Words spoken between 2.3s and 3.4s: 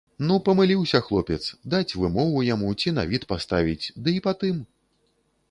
яму ці на від